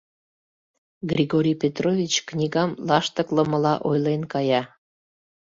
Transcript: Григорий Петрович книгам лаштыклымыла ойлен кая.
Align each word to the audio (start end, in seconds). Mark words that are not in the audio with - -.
Григорий 1.11 1.57
Петрович 1.63 2.13
книгам 2.29 2.69
лаштыклымыла 2.87 3.73
ойлен 3.89 4.21
кая. 4.33 4.61